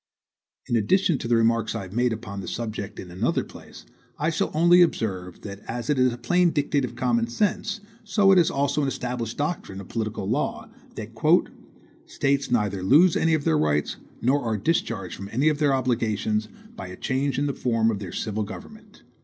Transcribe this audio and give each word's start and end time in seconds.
In 0.65 0.75
addition 0.75 1.19
to 1.19 1.27
the 1.27 1.35
remarks 1.35 1.75
I 1.75 1.83
have 1.83 1.93
made 1.93 2.11
upon 2.11 2.41
the 2.41 2.47
subject 2.47 2.99
in 2.99 3.11
another 3.11 3.43
place, 3.43 3.85
I 4.17 4.31
shall 4.31 4.49
only 4.51 4.81
observe 4.81 5.41
that 5.41 5.59
as 5.67 5.91
it 5.91 5.99
is 5.99 6.11
a 6.11 6.17
plain 6.17 6.49
dictate 6.49 6.83
of 6.83 6.95
common 6.95 7.27
sense, 7.27 7.81
so 8.03 8.31
it 8.31 8.39
is 8.39 8.49
also 8.49 8.81
an 8.81 8.87
established 8.87 9.37
doctrine 9.37 9.79
of 9.79 9.89
political 9.89 10.27
law, 10.27 10.71
that 10.95 11.11
"States 12.07 12.49
neither 12.49 12.81
lose 12.81 13.15
any 13.15 13.35
of 13.35 13.43
their 13.43 13.59
rights, 13.59 13.97
nor 14.23 14.41
are 14.43 14.57
discharged 14.57 15.15
from 15.15 15.29
any 15.31 15.49
of 15.49 15.59
their 15.59 15.71
obligations, 15.75 16.47
by 16.75 16.87
a 16.87 16.97
change 16.97 17.37
in 17.37 17.45
the 17.45 17.53
form 17.53 17.91
of 17.91 17.99
their 17.99 18.11
civil 18.11 18.41
government." 18.41 19.03